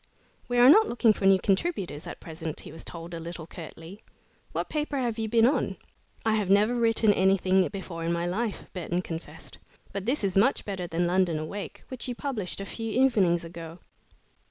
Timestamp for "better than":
10.65-11.05